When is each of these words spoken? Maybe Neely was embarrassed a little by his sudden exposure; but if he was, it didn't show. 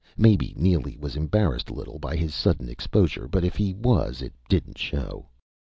Maybe 0.17 0.55
Neely 0.57 0.97
was 0.99 1.15
embarrassed 1.15 1.69
a 1.69 1.75
little 1.75 1.99
by 1.99 2.15
his 2.15 2.33
sudden 2.33 2.69
exposure; 2.69 3.27
but 3.27 3.45
if 3.45 3.55
he 3.55 3.75
was, 3.75 4.23
it 4.23 4.33
didn't 4.49 4.79
show. 4.79 5.27